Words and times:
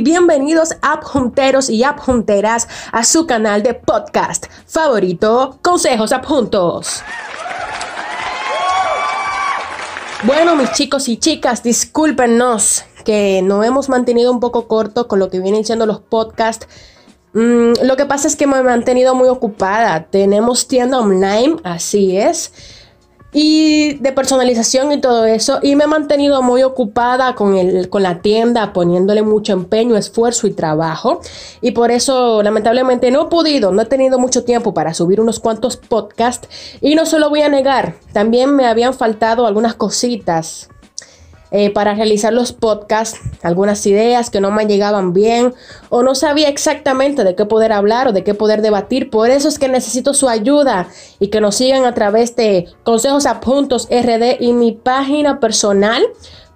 bienvenidos 0.00 0.76
Junteros 1.02 1.70
y 1.70 1.82
Junteras 1.98 2.68
a 2.92 3.04
su 3.04 3.26
canal 3.26 3.62
de 3.62 3.74
podcast 3.74 4.46
favorito, 4.66 5.58
Consejos 5.62 6.12
Juntos. 6.24 7.02
Bueno, 10.24 10.56
mis 10.56 10.72
chicos 10.72 11.08
y 11.08 11.16
chicas, 11.16 11.62
discúlpenos 11.62 12.84
que 13.04 13.40
no 13.42 13.62
hemos 13.64 13.88
mantenido 13.88 14.32
un 14.32 14.40
poco 14.40 14.68
corto 14.68 15.08
con 15.08 15.18
lo 15.18 15.30
que 15.30 15.40
vienen 15.40 15.64
siendo 15.64 15.86
los 15.86 16.00
podcasts. 16.00 16.66
Mm, 17.32 17.84
lo 17.84 17.96
que 17.96 18.06
pasa 18.06 18.28
es 18.28 18.36
que 18.36 18.46
me 18.46 18.58
he 18.58 18.62
mantenido 18.62 19.14
muy 19.14 19.28
ocupada. 19.28 20.06
Tenemos 20.10 20.68
tienda 20.68 20.98
online, 20.98 21.56
así 21.64 22.16
es 22.16 22.52
y 23.32 23.94
de 23.94 24.12
personalización 24.12 24.92
y 24.92 25.00
todo 25.00 25.24
eso. 25.26 25.58
Y 25.62 25.76
me 25.76 25.84
he 25.84 25.86
mantenido 25.86 26.42
muy 26.42 26.62
ocupada 26.62 27.34
con, 27.34 27.56
el, 27.56 27.88
con 27.88 28.02
la 28.02 28.20
tienda, 28.20 28.72
poniéndole 28.72 29.22
mucho 29.22 29.52
empeño, 29.52 29.96
esfuerzo 29.96 30.46
y 30.46 30.52
trabajo. 30.52 31.20
Y 31.60 31.72
por 31.72 31.90
eso, 31.90 32.42
lamentablemente, 32.42 33.10
no 33.10 33.26
he 33.26 33.28
podido, 33.28 33.72
no 33.72 33.82
he 33.82 33.86
tenido 33.86 34.18
mucho 34.18 34.44
tiempo 34.44 34.72
para 34.72 34.94
subir 34.94 35.20
unos 35.20 35.40
cuantos 35.40 35.76
podcasts. 35.76 36.48
Y 36.80 36.94
no 36.94 37.06
se 37.06 37.18
lo 37.18 37.28
voy 37.28 37.42
a 37.42 37.48
negar, 37.48 37.96
también 38.12 38.54
me 38.54 38.66
habían 38.66 38.94
faltado 38.94 39.46
algunas 39.46 39.74
cositas 39.74 40.70
eh, 41.50 41.70
para 41.70 41.94
realizar 41.94 42.32
los 42.32 42.52
podcasts, 42.52 43.20
algunas 43.42 43.84
ideas 43.86 44.30
que 44.30 44.40
no 44.40 44.50
me 44.50 44.66
llegaban 44.66 45.12
bien 45.12 45.54
o 45.88 46.02
no 46.02 46.14
sabía 46.14 46.48
exactamente 46.48 47.24
de 47.24 47.34
qué 47.34 47.44
poder 47.46 47.72
hablar 47.72 48.08
o 48.08 48.12
de 48.12 48.24
qué 48.24 48.34
poder 48.34 48.62
debatir. 48.62 49.10
Por 49.10 49.30
eso 49.30 49.48
es 49.48 49.58
que 49.58 49.68
necesito 49.68 50.14
su 50.14 50.28
ayuda 50.28 50.88
y 51.20 51.28
que 51.28 51.40
nos 51.40 51.56
sigan 51.56 51.84
a 51.84 51.94
través 51.94 52.36
de 52.36 52.66
Consejos 52.82 53.24
RD 53.26 54.40
y 54.40 54.52
mi 54.52 54.72
página 54.72 55.40
personal. 55.40 56.02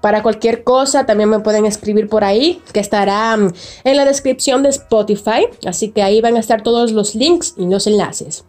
Para 0.01 0.25
cualquier 0.25 0.65
cosa 0.65 1.07
también 1.07 1.31
me 1.31 1.39
pueden 1.39 1.65
escribir 1.65 2.09
por 2.09 2.25
ahí, 2.25 2.61
que 2.73 2.81
estará 2.81 3.37
mm, 3.37 3.53
en 3.85 3.97
la 3.97 4.05
descripción 4.05 4.65
de 4.65 4.71
Spotify. 4.71 5.47
Así 5.65 5.91
que 5.91 6.03
ahí 6.03 6.21
van 6.21 6.37
a 6.37 6.41
estar 6.41 6.63
todos 6.63 6.91
los 6.91 7.15
links 7.15 7.55
y 7.57 7.67
los 7.67 7.87
enlaces. 7.87 8.45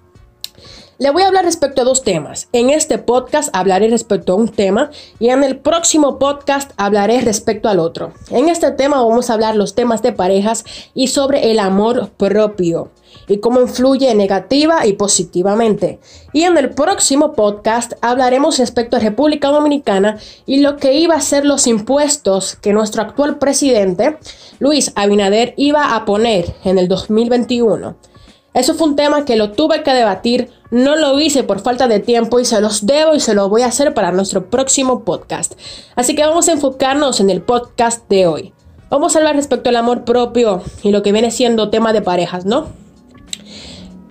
Le 1.03 1.11
voy 1.11 1.23
a 1.23 1.27
hablar 1.27 1.43
respecto 1.43 1.81
a 1.81 1.83
dos 1.83 2.03
temas. 2.03 2.47
En 2.53 2.69
este 2.69 2.97
podcast 2.97 3.49
hablaré 3.51 3.89
respecto 3.89 4.31
a 4.31 4.35
un 4.37 4.47
tema 4.47 4.89
y 5.19 5.31
en 5.31 5.43
el 5.43 5.57
próximo 5.57 6.17
podcast 6.17 6.71
hablaré 6.77 7.19
respecto 7.19 7.67
al 7.67 7.79
otro. 7.79 8.13
En 8.29 8.47
este 8.47 8.71
tema 8.71 9.03
vamos 9.03 9.29
a 9.29 9.33
hablar 9.33 9.57
los 9.57 9.75
temas 9.75 10.01
de 10.01 10.13
parejas 10.13 10.63
y 10.93 11.07
sobre 11.07 11.51
el 11.51 11.59
amor 11.59 12.11
propio 12.11 12.91
y 13.27 13.39
cómo 13.39 13.59
influye 13.59 14.15
negativa 14.15 14.87
y 14.87 14.93
positivamente. 14.93 15.99
Y 16.31 16.43
en 16.43 16.57
el 16.57 16.69
próximo 16.69 17.33
podcast 17.33 17.95
hablaremos 17.99 18.57
respecto 18.57 18.95
a 18.95 19.01
República 19.01 19.49
Dominicana 19.49 20.19
y 20.45 20.61
lo 20.61 20.77
que 20.77 20.93
iba 20.93 21.15
a 21.15 21.19
ser 21.19 21.43
los 21.43 21.67
impuestos 21.67 22.55
que 22.55 22.71
nuestro 22.71 23.01
actual 23.01 23.39
presidente, 23.39 24.19
Luis 24.59 24.93
Abinader, 24.95 25.53
iba 25.57 25.97
a 25.97 26.05
poner 26.05 26.55
en 26.63 26.77
el 26.77 26.87
2021. 26.87 28.12
Eso 28.53 28.75
fue 28.75 28.87
un 28.87 28.95
tema 28.95 29.25
que 29.25 29.35
lo 29.35 29.51
tuve 29.51 29.81
que 29.83 29.93
debatir, 29.93 30.51
no 30.69 30.95
lo 30.95 31.19
hice 31.19 31.43
por 31.43 31.59
falta 31.59 31.87
de 31.87 31.99
tiempo 31.99 32.39
y 32.39 32.45
se 32.45 32.61
los 32.61 32.85
debo 32.85 33.15
y 33.15 33.19
se 33.19 33.33
lo 33.33 33.49
voy 33.49 33.63
a 33.63 33.67
hacer 33.67 33.93
para 33.93 34.11
nuestro 34.11 34.49
próximo 34.49 35.03
podcast. 35.03 35.53
Así 35.95 36.15
que 36.15 36.25
vamos 36.25 36.47
a 36.47 36.53
enfocarnos 36.53 37.19
en 37.19 37.29
el 37.29 37.41
podcast 37.41 38.07
de 38.09 38.27
hoy. 38.27 38.53
Vamos 38.89 39.15
a 39.15 39.19
hablar 39.19 39.35
respecto 39.35 39.69
al 39.69 39.75
amor 39.75 40.03
propio 40.03 40.61
y 40.83 40.91
lo 40.91 41.01
que 41.01 41.11
viene 41.11 41.31
siendo 41.31 41.71
tema 41.71 41.93
de 41.93 42.03
parejas, 42.03 42.45
¿no? 42.45 42.67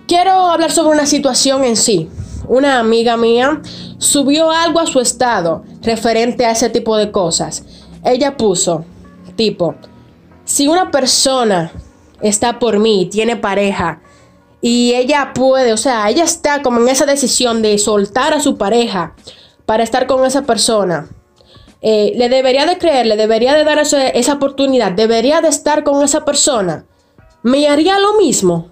Quiero 0.07 0.31
hablar 0.31 0.71
sobre 0.71 0.97
una 0.97 1.05
situación 1.05 1.63
en 1.63 1.77
sí. 1.77 2.09
Una 2.49 2.79
amiga 2.79 3.15
mía 3.15 3.61
subió 3.97 4.51
algo 4.51 4.81
a 4.81 4.85
su 4.85 4.99
estado 4.99 5.63
referente 5.81 6.45
a 6.45 6.51
ese 6.51 6.69
tipo 6.69 6.97
de 6.97 7.11
cosas. 7.11 7.63
Ella 8.03 8.35
puso, 8.35 8.83
tipo, 9.37 9.75
si 10.43 10.67
una 10.67 10.91
persona 10.91 11.71
está 12.21 12.59
por 12.59 12.79
mí, 12.79 13.07
tiene 13.09 13.37
pareja, 13.37 14.01
y 14.65 14.95
ella 14.95 15.33
puede, 15.35 15.73
o 15.73 15.77
sea, 15.77 16.09
ella 16.09 16.23
está 16.23 16.61
como 16.61 16.79
en 16.79 16.87
esa 16.87 17.05
decisión 17.05 17.61
de 17.61 17.77
soltar 17.77 18.33
a 18.33 18.39
su 18.39 18.57
pareja 18.57 19.13
para 19.65 19.83
estar 19.83 20.07
con 20.07 20.25
esa 20.25 20.43
persona. 20.43 21.09
Eh, 21.81 22.13
le 22.15 22.29
debería 22.29 22.65
de 22.65 22.77
creer, 22.77 23.07
le 23.07 23.17
debería 23.17 23.55
de 23.55 23.65
dar 23.65 23.79
esa 23.79 24.33
oportunidad, 24.33 24.93
debería 24.93 25.41
de 25.41 25.49
estar 25.49 25.83
con 25.83 26.01
esa 26.01 26.23
persona. 26.23 26.85
¿Me 27.41 27.67
haría 27.67 27.99
lo 27.99 28.13
mismo? 28.13 28.71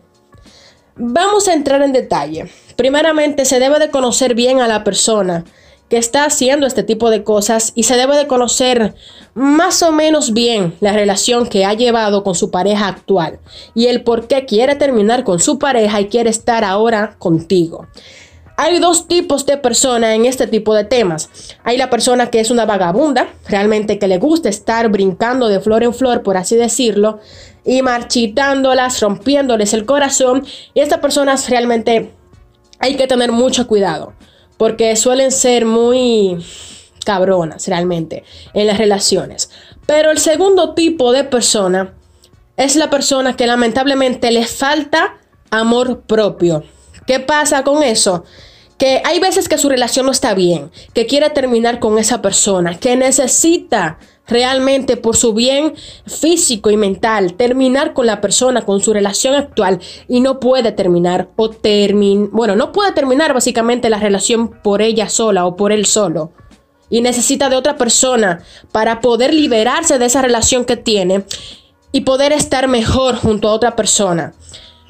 Vamos 0.95 1.49
a 1.49 1.53
entrar 1.53 1.81
en 1.81 1.91
detalle. 1.91 2.49
Primeramente, 2.77 3.43
se 3.43 3.59
debe 3.59 3.77
de 3.77 3.91
conocer 3.91 4.33
bien 4.33 4.61
a 4.61 4.69
la 4.69 4.85
persona 4.85 5.43
que 5.91 5.97
está 5.97 6.23
haciendo 6.23 6.65
este 6.65 6.83
tipo 6.83 7.09
de 7.09 7.25
cosas 7.25 7.73
y 7.75 7.83
se 7.83 7.97
debe 7.97 8.15
de 8.15 8.25
conocer 8.25 8.95
más 9.33 9.83
o 9.83 9.91
menos 9.91 10.31
bien 10.31 10.73
la 10.79 10.93
relación 10.93 11.45
que 11.45 11.65
ha 11.65 11.73
llevado 11.73 12.23
con 12.23 12.33
su 12.33 12.49
pareja 12.49 12.87
actual 12.87 13.39
y 13.75 13.87
el 13.87 14.01
por 14.01 14.29
qué 14.29 14.45
quiere 14.45 14.75
terminar 14.75 15.25
con 15.25 15.41
su 15.41 15.59
pareja 15.59 15.99
y 15.99 16.07
quiere 16.07 16.29
estar 16.29 16.63
ahora 16.63 17.17
contigo. 17.19 17.87
Hay 18.55 18.79
dos 18.79 19.09
tipos 19.09 19.45
de 19.45 19.57
personas 19.57 20.15
en 20.15 20.25
este 20.25 20.47
tipo 20.47 20.73
de 20.73 20.85
temas. 20.85 21.29
Hay 21.65 21.75
la 21.75 21.89
persona 21.89 22.29
que 22.29 22.39
es 22.39 22.51
una 22.51 22.65
vagabunda, 22.65 23.27
realmente 23.49 23.99
que 23.99 24.07
le 24.07 24.17
gusta 24.17 24.47
estar 24.47 24.87
brincando 24.87 25.49
de 25.49 25.59
flor 25.59 25.83
en 25.83 25.93
flor, 25.93 26.23
por 26.23 26.37
así 26.37 26.55
decirlo, 26.55 27.19
y 27.65 27.81
marchitándolas, 27.81 29.01
rompiéndoles 29.01 29.73
el 29.73 29.85
corazón. 29.85 30.45
Y 30.73 30.79
estas 30.79 30.99
personas 30.99 31.49
realmente 31.49 32.13
hay 32.79 32.95
que 32.95 33.07
tener 33.07 33.33
mucho 33.33 33.67
cuidado 33.67 34.13
porque 34.61 34.95
suelen 34.95 35.31
ser 35.31 35.65
muy 35.65 36.37
cabronas 37.03 37.67
realmente 37.67 38.23
en 38.53 38.67
las 38.67 38.77
relaciones. 38.77 39.49
Pero 39.87 40.11
el 40.11 40.19
segundo 40.19 40.75
tipo 40.75 41.11
de 41.11 41.23
persona 41.23 41.95
es 42.57 42.75
la 42.75 42.91
persona 42.91 43.35
que 43.35 43.47
lamentablemente 43.47 44.29
le 44.29 44.45
falta 44.45 45.17
amor 45.49 46.01
propio. 46.01 46.63
¿Qué 47.07 47.19
pasa 47.19 47.63
con 47.63 47.81
eso? 47.81 48.23
Que 48.77 49.01
hay 49.03 49.19
veces 49.19 49.49
que 49.49 49.57
su 49.57 49.67
relación 49.67 50.05
no 50.05 50.11
está 50.11 50.35
bien, 50.35 50.69
que 50.93 51.07
quiere 51.07 51.31
terminar 51.31 51.79
con 51.79 51.97
esa 51.97 52.21
persona, 52.21 52.77
que 52.77 52.95
necesita 52.95 53.97
realmente 54.27 54.97
por 54.97 55.15
su 55.15 55.33
bien 55.33 55.73
físico 56.05 56.69
y 56.71 56.77
mental, 56.77 57.33
terminar 57.33 57.93
con 57.93 58.05
la 58.05 58.21
persona, 58.21 58.61
con 58.61 58.81
su 58.81 58.93
relación 58.93 59.35
actual 59.35 59.79
y 60.07 60.21
no 60.21 60.39
puede 60.39 60.71
terminar 60.71 61.29
o 61.35 61.49
terminar, 61.49 62.29
bueno, 62.31 62.55
no 62.55 62.71
puede 62.71 62.91
terminar 62.93 63.33
básicamente 63.33 63.89
la 63.89 63.99
relación 63.99 64.49
por 64.61 64.81
ella 64.81 65.09
sola 65.09 65.45
o 65.45 65.55
por 65.55 65.71
él 65.71 65.85
solo. 65.85 66.31
Y 66.89 67.01
necesita 67.01 67.49
de 67.49 67.55
otra 67.55 67.77
persona 67.77 68.43
para 68.71 68.99
poder 68.99 69.33
liberarse 69.33 69.97
de 69.97 70.05
esa 70.05 70.21
relación 70.21 70.65
que 70.65 70.75
tiene 70.77 71.25
y 71.91 72.01
poder 72.01 72.33
estar 72.33 72.67
mejor 72.67 73.15
junto 73.15 73.47
a 73.47 73.53
otra 73.53 73.75
persona. 73.75 74.33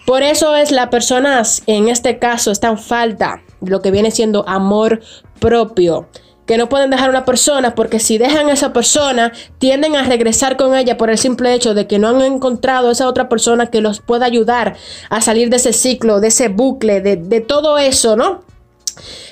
Por 0.05 0.23
eso 0.23 0.55
es 0.55 0.71
la 0.71 0.89
persona, 0.89 1.43
en 1.67 1.89
este 1.89 2.17
caso, 2.17 2.51
está 2.51 2.69
en 2.69 2.79
falta 2.79 3.43
lo 3.61 3.81
que 3.81 3.91
viene 3.91 4.09
siendo 4.09 4.47
amor 4.47 5.01
propio 5.39 6.07
que 6.45 6.57
no 6.57 6.69
pueden 6.69 6.89
dejar 6.89 7.07
a 7.07 7.11
una 7.11 7.25
persona 7.25 7.75
porque 7.75 7.99
si 7.99 8.17
dejan 8.17 8.49
a 8.49 8.53
esa 8.53 8.73
persona 8.73 9.31
tienden 9.59 9.95
a 9.95 10.03
regresar 10.03 10.57
con 10.57 10.75
ella 10.75 10.97
por 10.97 11.09
el 11.09 11.17
simple 11.17 11.53
hecho 11.53 11.73
de 11.73 11.87
que 11.87 11.99
no 11.99 12.09
han 12.09 12.21
encontrado 12.21 12.91
esa 12.91 13.07
otra 13.07 13.29
persona 13.29 13.67
que 13.67 13.81
los 13.81 13.99
pueda 14.01 14.25
ayudar 14.25 14.75
a 15.09 15.21
salir 15.21 15.49
de 15.49 15.57
ese 15.57 15.73
ciclo, 15.73 16.19
de 16.19 16.27
ese 16.27 16.49
bucle, 16.49 17.01
de, 17.01 17.41
todo 17.41 17.77
eso, 17.77 18.15
¿no? 18.15 18.43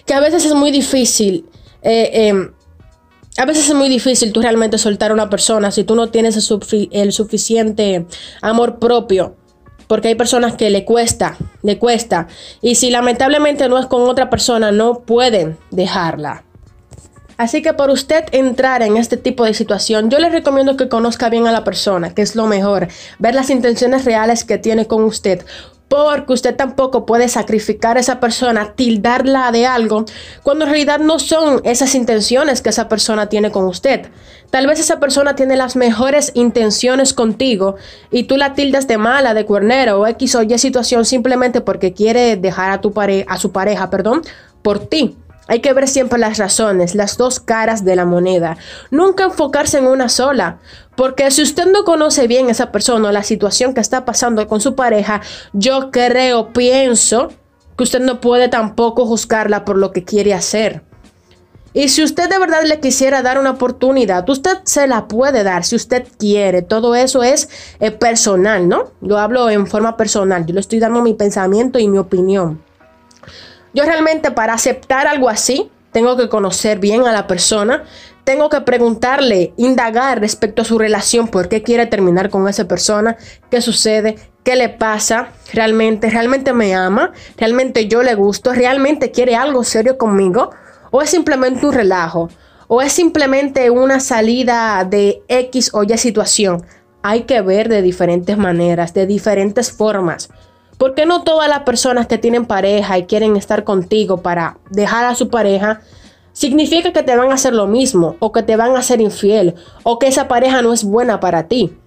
Que 0.05 0.13
a 0.13 0.19
veces 0.19 0.45
es 0.45 0.53
muy 0.53 0.71
difícil. 0.71 1.45
Eh, 1.81 2.27
em, 2.27 2.51
a 3.37 3.45
veces 3.45 3.69
es 3.69 3.75
muy 3.75 3.87
difícil 3.87 4.33
tú 4.33 4.41
realmente 4.41 4.77
soltar 4.77 5.11
a 5.11 5.13
una 5.13 5.29
persona 5.29 5.71
si 5.71 5.83
tú 5.83 5.95
no 5.95 6.09
tienes 6.09 6.35
el, 6.35 7.13
suficiente 7.13 8.05
amor 8.41 8.79
propio 8.79 9.35
porque 9.87 10.09
hay 10.09 10.15
personas 10.15 10.55
que 10.55 10.69
le 10.69 10.85
cuesta, 10.85 11.35
le 11.63 11.79
cuesta. 11.79 12.27
Y 12.61 12.75
si 12.75 12.91
lamentablemente 12.91 13.67
no 13.69 13.79
es 13.79 13.87
con 13.87 14.03
otra 14.03 14.29
persona, 14.29 14.71
no 14.71 14.99
pueden 14.99 15.57
dejarla. 15.71 16.43
Así 17.39 17.61
que 17.61 17.71
por 17.71 17.89
usted 17.89 18.25
entrar 18.33 18.81
en 18.81 18.97
este 18.97 19.15
tipo 19.15 19.45
de 19.45 19.53
situación, 19.53 20.09
yo 20.09 20.19
le 20.19 20.27
recomiendo 20.27 20.75
que 20.75 20.89
conozca 20.89 21.29
bien 21.29 21.47
a 21.47 21.53
la 21.53 21.63
persona, 21.63 22.13
que 22.13 22.21
es 22.21 22.35
lo 22.35 22.47
mejor, 22.47 22.89
ver 23.17 23.33
las 23.33 23.49
intenciones 23.49 24.03
reales 24.03 24.43
que 24.43 24.57
tiene 24.57 24.87
con 24.87 25.05
usted. 25.05 25.45
Porque 25.87 26.33
usted 26.33 26.57
tampoco 26.57 27.05
puede 27.05 27.29
sacrificar 27.29 27.95
a 27.95 28.01
esa 28.01 28.19
persona, 28.19 28.73
tildarla 28.73 29.53
de 29.53 29.65
algo, 29.65 30.03
cuando 30.43 30.65
en 30.65 30.71
realidad 30.71 30.99
no 30.99 31.17
son 31.17 31.61
esas 31.63 31.95
intenciones 31.95 32.61
que 32.61 32.71
esa 32.71 32.89
persona 32.89 33.29
tiene 33.29 33.51
con 33.51 33.63
usted. 33.63 34.07
Tal 34.49 34.67
vez 34.67 34.81
esa 34.81 34.99
persona 34.99 35.37
tiene 35.37 35.55
las 35.55 35.77
mejores 35.77 36.33
intenciones 36.33 37.13
contigo 37.13 37.77
y 38.11 38.23
tú 38.23 38.35
la 38.35 38.53
tildas 38.53 38.85
de 38.85 38.97
mala, 38.97 39.33
de 39.33 39.45
cuernero 39.45 40.01
o 40.01 40.07
X 40.07 40.35
o 40.35 40.43
Y 40.43 40.57
situación 40.57 41.05
simplemente 41.05 41.61
porque 41.61 41.93
quiere 41.93 42.35
dejar 42.35 42.71
a, 42.71 42.81
tu 42.81 42.91
pare 42.91 43.25
a 43.29 43.37
su 43.37 43.53
pareja, 43.53 43.89
perdón, 43.89 44.23
por 44.61 44.79
ti. 44.79 45.15
Hay 45.49 45.61
que 45.61 45.73
ver 45.73 45.87
siempre 45.87 46.19
las 46.19 46.37
razones, 46.37 46.93
las 46.93 47.17
dos 47.17 47.39
caras 47.39 47.83
de 47.83 47.95
la 47.95 48.05
moneda. 48.05 48.55
Nunca 48.91 49.23
enfocarse 49.23 49.79
en 49.79 49.87
una 49.87 50.07
sola. 50.07 50.59
Porque 50.95 51.31
si 51.31 51.41
usted 51.41 51.65
no 51.65 51.83
conoce 51.83 52.27
bien 52.27 52.49
a 52.49 52.51
esa 52.51 52.71
persona 52.71 53.09
o 53.09 53.11
la 53.11 53.23
situación 53.23 53.73
que 53.73 53.81
está 53.81 54.05
pasando 54.05 54.47
con 54.47 54.61
su 54.61 54.75
pareja, 54.75 55.21
yo 55.53 55.89
creo, 55.89 56.53
pienso 56.53 57.29
que 57.75 57.83
usted 57.83 57.99
no 57.99 58.21
puede 58.21 58.47
tampoco 58.47 59.07
juzgarla 59.07 59.65
por 59.65 59.77
lo 59.77 59.91
que 59.91 60.03
quiere 60.03 60.35
hacer. 60.35 60.83
Y 61.73 61.89
si 61.89 62.03
usted 62.03 62.29
de 62.29 62.37
verdad 62.37 62.61
le 62.65 62.79
quisiera 62.79 63.23
dar 63.23 63.39
una 63.39 63.51
oportunidad, 63.51 64.29
usted 64.29 64.59
se 64.65 64.87
la 64.87 65.07
puede 65.07 65.43
dar 65.43 65.63
si 65.63 65.75
usted 65.75 66.05
quiere. 66.19 66.61
Todo 66.61 66.93
eso 66.93 67.23
es 67.23 67.49
eh, 67.79 67.89
personal, 67.89 68.67
¿no? 68.67 68.91
Yo 69.01 69.17
hablo 69.17 69.49
en 69.49 69.65
forma 69.65 69.97
personal. 69.97 70.45
Yo 70.45 70.53
le 70.53 70.59
estoy 70.59 70.77
dando 70.79 71.01
mi 71.01 71.15
pensamiento 71.15 71.79
y 71.79 71.87
mi 71.87 71.97
opinión. 71.97 72.61
Yo 73.73 73.83
realmente 73.83 74.31
para 74.31 74.53
aceptar 74.53 75.07
algo 75.07 75.29
así, 75.29 75.69
tengo 75.91 76.17
que 76.17 76.29
conocer 76.29 76.79
bien 76.79 77.05
a 77.05 77.11
la 77.11 77.27
persona, 77.27 77.83
tengo 78.23 78.49
que 78.49 78.61
preguntarle, 78.61 79.53
indagar 79.57 80.19
respecto 80.19 80.61
a 80.61 80.65
su 80.65 80.77
relación, 80.77 81.27
por 81.27 81.49
qué 81.49 81.63
quiere 81.63 81.87
terminar 81.87 82.29
con 82.29 82.47
esa 82.47 82.67
persona, 82.67 83.17
qué 83.49 83.61
sucede, 83.61 84.17
qué 84.43 84.55
le 84.55 84.69
pasa, 84.69 85.29
realmente, 85.51 86.09
realmente 86.09 86.53
me 86.53 86.75
ama, 86.75 87.11
realmente 87.37 87.87
yo 87.87 88.03
le 88.03 88.13
gusto, 88.13 88.53
realmente 88.53 89.11
quiere 89.11 89.35
algo 89.35 89.63
serio 89.63 89.97
conmigo, 89.97 90.51
o 90.91 91.01
es 91.01 91.09
simplemente 91.09 91.65
un 91.65 91.73
relajo, 91.73 92.29
o 92.67 92.83
es 92.83 92.93
simplemente 92.93 93.69
una 93.71 93.99
salida 93.99 94.83
de 94.83 95.23
X 95.27 95.71
o 95.73 95.83
Y 95.83 95.97
situación. 95.97 96.63
Hay 97.01 97.23
que 97.23 97.41
ver 97.41 97.67
de 97.67 97.81
diferentes 97.81 98.37
maneras, 98.37 98.93
de 98.93 99.07
diferentes 99.07 99.71
formas. 99.71 100.29
Porque 100.79 101.05
no 101.05 101.23
todas 101.23 101.49
las 101.49 101.59
personas 101.59 102.07
que 102.07 102.17
tienen 102.17 102.45
pareja 102.45 102.97
y 102.97 103.05
quieren 103.05 103.35
estar 103.35 103.63
contigo 103.63 104.23
para 104.23 104.57
dejar 104.71 105.05
a 105.05 105.13
su 105.13 105.29
pareja, 105.29 105.81
significa 106.31 106.93
que 106.93 107.03
te 107.03 107.17
van 107.17 107.31
a 107.31 107.33
hacer 107.33 107.53
lo 107.53 107.67
mismo, 107.67 108.15
o 108.19 108.31
que 108.31 108.43
te 108.43 108.55
van 108.55 108.77
a 108.77 108.81
ser 108.81 109.01
infiel, 109.01 109.55
o 109.83 109.99
que 109.99 110.07
esa 110.07 110.29
pareja 110.29 110.61
no 110.61 110.71
es 110.71 110.85
buena 110.85 111.19
para 111.19 111.49
ti. 111.49 111.77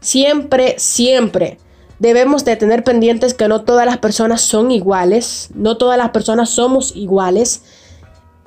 Siempre, 0.00 0.74
siempre 0.78 1.58
debemos 1.98 2.44
de 2.44 2.56
tener 2.56 2.84
pendientes 2.84 3.32
que 3.32 3.48
no 3.48 3.62
todas 3.62 3.86
las 3.86 3.96
personas 3.96 4.42
son 4.42 4.70
iguales, 4.70 5.48
no 5.54 5.78
todas 5.78 5.96
las 5.96 6.10
personas 6.10 6.50
somos 6.50 6.94
iguales. 6.94 7.62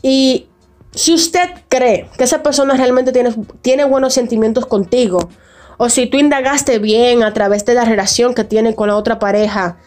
Y 0.04 0.46
si 0.92 1.16
usted 1.16 1.50
cree 1.68 2.10
que 2.16 2.26
esa 2.26 2.44
persona 2.44 2.76
realmente 2.76 3.12
tiene, 3.12 3.34
tiene 3.62 3.86
buenos 3.86 4.14
sentimientos 4.14 4.68
contigo, 4.68 5.30
o 5.78 5.90
si 5.90 6.06
tú 6.06 6.18
indagaste 6.18 6.78
bien 6.78 7.24
a 7.24 7.34
través 7.34 7.66
de 7.66 7.74
la 7.74 7.86
relación 7.86 8.36
que 8.36 8.44
tiene 8.44 8.76
con 8.76 8.88
la 8.88 8.98
otra 8.98 9.18
pareja, 9.18 9.78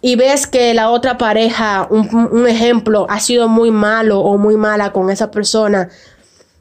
y 0.00 0.16
ves 0.16 0.46
que 0.46 0.74
la 0.74 0.90
otra 0.90 1.18
pareja, 1.18 1.88
un, 1.90 2.46
ejemplo, 2.46 3.06
ha 3.08 3.20
sido 3.20 3.48
muy 3.48 3.70
malo 3.70 4.20
o 4.20 4.38
muy 4.38 4.56
mala 4.56 4.92
con 4.92 5.10
esa 5.10 5.30
persona, 5.30 5.88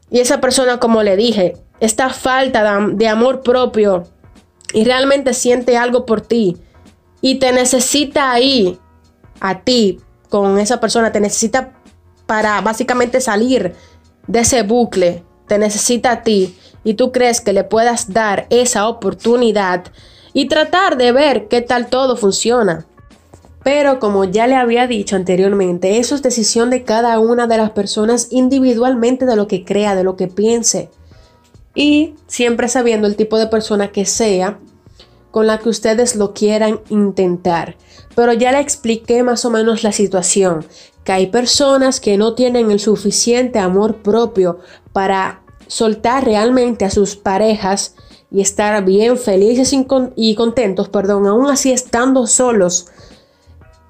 y 0.09 0.19
esa 0.19 0.39
persona, 0.39 0.79
como 0.79 1.03
le 1.03 1.15
dije, 1.15 1.57
esta 1.79 2.09
falta 2.09 2.79
de, 2.93 3.07
amor 3.07 3.41
propio 3.41 4.05
y 4.73 4.83
realmente 4.83 5.33
siente 5.33 5.77
algo 5.77 6.05
por 6.05 6.21
ti 6.21 6.57
y 7.21 7.35
te 7.35 7.51
necesita 7.51 8.31
ahí, 8.31 8.79
a 9.39 9.61
ti, 9.61 9.99
con 10.29 10.57
esa 10.57 10.79
persona, 10.79 11.11
te 11.11 11.19
necesita 11.19 11.73
para 12.25 12.61
básicamente 12.61 13.21
salir 13.21 13.75
de 14.27 14.39
ese 14.39 14.63
bucle, 14.63 15.23
te 15.47 15.57
necesita 15.57 16.11
a 16.11 16.23
ti 16.23 16.57
y 16.83 16.95
tú 16.95 17.11
crees 17.11 17.41
que 17.41 17.53
le 17.53 17.63
puedas 17.63 18.13
dar 18.13 18.47
esa 18.49 18.87
oportunidad 18.87 19.85
y 20.33 20.47
tratar 20.47 20.97
de 20.97 21.11
ver 21.11 21.47
qué 21.47 21.61
tal 21.61 21.87
todo 21.87 22.15
funciona. 22.15 22.85
Pero 23.67 23.99
como 23.99 24.23
ya 24.23 24.47
le 24.47 24.55
había 24.55 24.87
dicho 24.87 25.17
anteriormente, 25.17 25.97
eso 25.97 26.15
es 26.15 26.21
decisión 26.21 26.69
de 26.69 26.85
cada 26.85 27.19
una 27.19 27.47
de 27.47 27.57
las 27.57 27.71
personas 27.71 28.29
individualmente 28.31 29.25
de 29.25 29.35
lo 29.35 29.49
que 29.49 29.65
crea, 29.65 29.93
de 29.93 30.05
lo 30.05 30.15
que 30.15 30.29
piense. 30.29 30.89
Y 31.75 32.15
siempre 32.27 32.69
sabiendo 32.69 33.07
el 33.07 33.17
tipo 33.17 33.37
de 33.37 33.47
persona 33.47 33.91
que 33.91 34.05
sea 34.05 34.57
con 35.31 35.47
la 35.47 35.57
que 35.57 35.67
ustedes 35.67 36.15
lo 36.15 36.33
quieran 36.33 36.79
intentar. 36.87 37.75
Pero 38.15 38.31
ya 38.31 38.53
le 38.53 38.61
expliqué 38.61 39.21
más 39.21 39.43
o 39.43 39.49
menos 39.49 39.83
la 39.83 39.91
situación, 39.91 40.65
que 41.03 41.11
hay 41.11 41.27
personas 41.27 41.99
que 41.99 42.17
no 42.17 42.35
tienen 42.35 42.71
el 42.71 42.79
suficiente 42.79 43.59
amor 43.59 43.97
propio 43.97 44.59
para 44.93 45.41
soltar 45.67 46.23
realmente 46.23 46.85
a 46.85 46.89
sus 46.89 47.17
parejas 47.17 47.95
y 48.31 48.39
estar 48.39 48.85
bien 48.85 49.17
felices 49.17 49.75
y 50.15 50.35
contentos, 50.35 50.87
perdón, 50.87 51.27
aún 51.27 51.47
así 51.47 51.73
estando 51.73 52.27
solos 52.27 52.87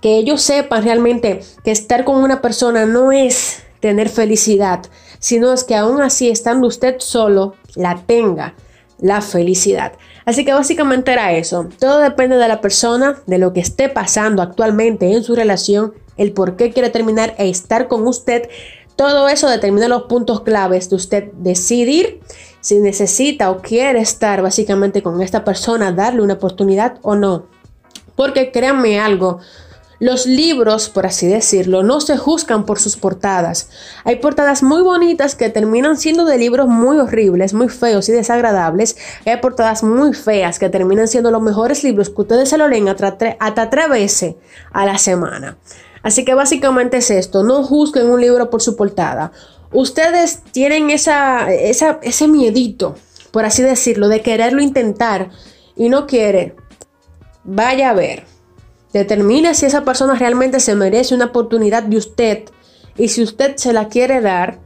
que 0.02 0.18
ellos 0.18 0.42
sepan 0.42 0.84
realmente 0.84 1.42
que 1.64 1.72
estar 1.72 2.04
con 2.04 2.18
una 2.24 2.42
persona 2.42 2.86
no 2.86 3.12
es 3.12 3.64
tener 3.80 4.10
felicidad, 4.10 4.82
sino 5.20 5.54
es 5.54 5.64
que 5.64 5.76
aún 5.76 6.02
así 6.02 6.30
estando 6.30 6.68
usted 6.68 6.96
solo, 7.00 7.56
la 7.76 8.04
tenga 8.06 8.56
la 9.00 9.22
felicidad. 9.22 9.94
Así 10.26 10.44
que 10.44 10.54
básicamente 10.54 11.12
era 11.12 11.34
eso. 11.34 11.70
Todo 11.80 12.00
depende 12.00 12.38
de 12.38 12.48
la 12.48 12.62
persona, 12.62 13.22
de 13.28 13.38
lo 13.38 13.54
que 13.54 13.60
esté 13.60 13.90
pasando 13.90 14.42
actualmente 14.42 15.12
en 15.14 15.24
su 15.24 15.36
relación, 15.36 15.94
el 16.18 16.34
por 16.34 16.56
qué 16.56 16.72
quiere 16.72 16.90
terminar 16.90 17.36
e 17.38 17.50
estar 17.50 17.88
con 17.88 18.08
usted. 18.08 18.50
Todo 18.96 19.30
eso 19.30 19.48
determina 19.48 19.88
los 19.88 20.04
puntos 20.04 20.42
claves 20.42 20.90
de 20.90 20.96
usted 20.96 21.32
decidir 21.34 22.22
si 22.60 22.80
necesita 22.80 23.52
o 23.52 23.62
quiere 23.62 24.00
estar 24.00 24.42
básicamente 24.42 25.04
con 25.04 25.22
esta 25.22 25.44
persona, 25.44 25.92
darle 25.92 26.22
una 26.22 26.34
oportunidad 26.34 26.98
o 27.04 27.16
no. 27.16 27.46
Porque 28.16 28.52
créanme 28.52 29.00
algo, 29.00 29.40
los 30.00 30.28
libros, 30.28 30.90
por 30.90 31.06
así 31.06 31.28
decirlo, 31.28 31.82
no 31.82 32.02
se 32.02 32.18
juzgan 32.18 32.66
por 32.66 32.80
sus 32.80 32.98
portadas. 32.98 33.70
Hay 34.04 34.18
portadas 34.18 34.62
muy 34.62 34.82
bonitas 34.82 35.36
que 35.36 35.50
terminan 35.50 35.98
siendo 35.98 36.26
de 36.26 36.38
libros 36.38 36.68
muy 36.68 37.00
horribles, 37.00 37.54
muy 37.54 37.70
feos 37.70 38.08
y 38.10 38.12
desagradables. 38.12 38.96
hay 39.26 39.38
portadas 39.38 39.84
muy 39.84 40.14
feas 40.14 40.60
que 40.60 40.70
terminan 40.70 41.08
siendo 41.08 41.32
los 41.32 41.42
mejores 41.42 41.84
libros 41.84 42.10
que 42.10 42.22
ustedes 42.22 42.50
se 42.50 42.58
lo 42.58 42.68
leen 42.68 42.90
hasta, 42.90 43.70
tres 43.70 43.90
veces 43.90 44.36
a 44.72 44.86
la 44.86 44.98
semana. 44.98 45.58
Así 46.04 46.24
que 46.24 46.36
básicamente 46.36 46.98
es 46.98 47.10
esto, 47.10 47.44
no 47.44 47.64
juzguen 47.64 48.10
un 48.10 48.22
libro 48.22 48.50
por 48.50 48.62
su 48.62 48.76
portada. 48.76 49.32
Ustedes 49.72 50.42
tienen 50.52 50.92
esa, 50.92 51.52
ese 51.52 52.28
miedito, 52.28 52.96
por 53.32 53.46
así 53.46 53.64
decirlo, 53.64 54.08
de 54.08 54.22
quererlo 54.22 54.62
intentar 54.62 55.32
y 55.76 55.90
no 55.90 56.08
quiere. 56.08 56.56
Vaya 57.44 57.90
a 57.90 57.94
ver. 57.94 58.37
Determine 58.94 59.54
si 59.54 59.66
esa 59.66 59.84
persona 59.84 60.16
realmente 60.16 60.60
se 60.60 60.76
merece 60.76 61.16
una 61.16 61.26
oportunidad 61.26 61.84
de 61.84 61.98
usted 61.98 62.44
y 62.98 63.10
si 63.10 63.22
usted 63.22 63.58
se 63.58 63.74
la 63.74 63.90
quiere 63.90 64.22
dar, 64.22 64.60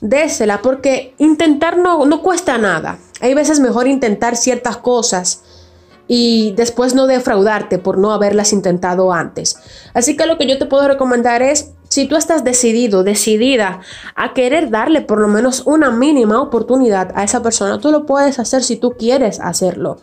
désela 0.00 0.60
porque 0.62 1.14
intentar 1.18 1.78
no, 1.78 2.04
no 2.06 2.22
cuesta 2.22 2.58
nada. 2.58 2.98
Hay 3.20 3.34
veces 3.34 3.60
mejor 3.60 3.86
intentar 3.86 4.36
ciertas 4.36 4.76
cosas 4.76 5.42
y 6.12 6.54
después 6.56 6.94
no 6.94 7.06
defraudarte 7.06 7.78
por 7.78 7.96
no 7.96 8.12
haberlas 8.12 8.52
intentado 8.52 9.12
antes. 9.12 9.56
Así 9.94 10.16
que 10.16 10.26
lo 10.26 10.38
que 10.38 10.48
yo 10.48 10.58
te 10.58 10.66
puedo 10.66 10.88
recomendar 10.88 11.40
es, 11.40 11.72
si 11.88 12.06
tú 12.06 12.16
estás 12.16 12.42
decidido, 12.42 13.04
decidida 13.04 13.80
a 14.16 14.34
querer 14.34 14.70
darle 14.70 15.02
por 15.02 15.20
lo 15.20 15.28
menos 15.28 15.62
una 15.66 15.92
mínima 15.92 16.42
oportunidad 16.42 17.12
a 17.14 17.22
esa 17.22 17.44
persona, 17.44 17.78
tú 17.78 17.92
lo 17.92 18.06
puedes 18.06 18.40
hacer 18.40 18.64
si 18.64 18.74
tú 18.74 18.96
quieres 18.98 19.38
hacerlo. 19.38 19.98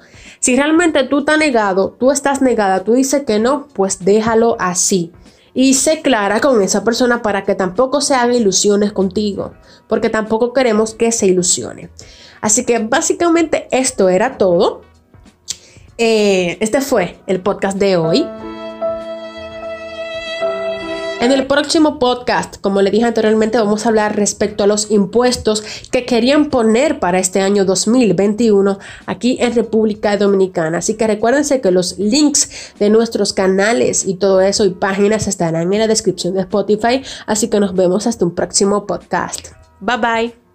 Si 0.47 0.55
realmente 0.55 1.03
tú 1.03 1.19
estás 1.19 1.37
negado, 1.37 1.97
tú 1.99 2.09
estás 2.09 2.41
negada, 2.41 2.85
tú 2.85 2.93
dices 2.93 3.23
que 3.27 3.37
no, 3.37 3.67
pues 3.73 4.05
déjalo 4.05 4.55
así. 4.59 5.11
Y 5.53 5.73
sé 5.73 6.01
clara 6.01 6.39
con 6.39 6.61
esa 6.61 6.85
persona 6.85 7.21
para 7.21 7.43
que 7.43 7.53
tampoco 7.53 7.99
se 7.99 8.15
haga 8.15 8.33
ilusiones 8.33 8.93
contigo, 8.93 9.51
porque 9.89 10.09
tampoco 10.09 10.53
queremos 10.53 10.93
que 10.93 11.11
se 11.11 11.27
ilusione. 11.27 11.89
Así 12.39 12.63
que 12.63 12.79
básicamente 12.79 13.67
esto 13.71 14.07
era 14.07 14.37
todo. 14.37 14.83
Eh, 15.97 16.55
este 16.61 16.79
fue 16.79 17.19
el 17.27 17.41
podcast 17.41 17.77
de 17.77 17.97
hoy. 17.97 18.25
En 21.19 21.31
el 21.31 21.47
próximo 21.47 21.97
podcast, 21.97 22.57
como 22.61 22.83
le 22.83 22.91
dije 22.91 23.05
anteriormente, 23.05 23.57
vamos 23.57 23.85
a 23.85 23.89
hablar 23.89 24.15
respecto 24.15 24.63
a 24.63 24.67
los 24.67 24.91
impuestos 24.91 25.63
que 25.91 26.05
querían 26.05 26.51
poner 26.51 26.99
para 26.99 27.17
este 27.17 27.41
año 27.41 27.65
2021 27.65 28.77
aquí 29.07 29.37
en 29.39 29.55
República 29.55 30.15
Dominicana. 30.15 30.77
Así 30.77 30.93
que 30.93 31.07
recuérdense 31.07 31.59
que 31.59 31.71
los 31.71 31.97
links 31.97 32.73
de 32.77 32.91
nuestros 32.91 33.33
canales 33.33 34.05
y 34.05 34.15
todo 34.15 34.41
eso 34.41 34.63
y 34.65 34.69
páginas 34.69 35.27
estarán 35.27 35.73
en 35.73 35.79
la 35.79 35.87
descripción 35.87 36.35
de 36.35 36.41
Spotify. 36.41 37.01
Así 37.25 37.49
que 37.49 37.59
nos 37.59 37.73
vemos 37.73 38.05
hasta 38.05 38.23
un 38.23 38.35
próximo 38.35 38.85
podcast. 38.85 39.47
Bye 39.79 39.97
bye. 39.97 40.46